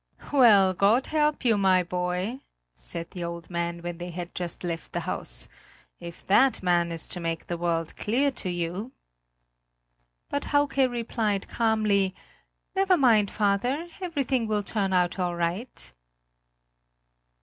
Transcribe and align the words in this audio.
"Well, 0.33 0.73
God 0.73 1.05
help 1.05 1.45
you, 1.45 1.59
my 1.59 1.83
boy," 1.83 2.39
said 2.73 3.11
the 3.11 3.23
old 3.23 3.51
man, 3.51 3.83
when 3.83 3.99
they 3.99 4.09
had 4.09 4.33
just 4.33 4.63
left 4.63 4.93
the 4.93 5.01
house, 5.01 5.47
"if 5.99 6.25
that 6.25 6.63
man 6.63 6.91
is 6.91 7.07
to 7.09 7.19
make 7.19 7.45
the 7.45 7.55
world 7.59 7.95
clear 7.97 8.31
to 8.31 8.49
you!" 8.49 8.93
But 10.27 10.45
Hauke 10.45 10.89
replied 10.91 11.47
calmly: 11.47 12.15
"Never 12.75 12.97
mind, 12.97 13.29
father; 13.29 13.89
everything 14.01 14.47
will 14.47 14.63
turn 14.63 14.91
out 14.91 15.19
all 15.19 15.35
right." 15.35 15.93